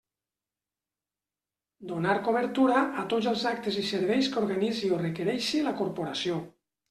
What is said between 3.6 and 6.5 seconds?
i serveis que organitzi o requereixi la corporació.